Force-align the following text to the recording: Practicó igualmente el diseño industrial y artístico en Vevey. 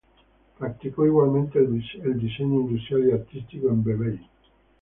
Practicó 0.57 1.05
igualmente 1.05 1.59
el 1.59 2.17
diseño 2.19 2.61
industrial 2.61 3.07
y 3.07 3.11
artístico 3.11 3.69
en 3.69 3.83
Vevey. 3.83 4.19